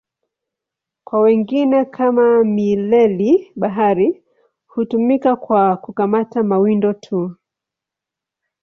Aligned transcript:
Kwa 1.03 1.19
wengine, 1.19 1.85
kama 1.85 2.43
mileli-bahari, 2.43 4.23
hutumika 4.67 5.35
kwa 5.35 5.77
kukamata 5.77 6.43
mawindo 6.43 6.93
tu. 6.93 7.35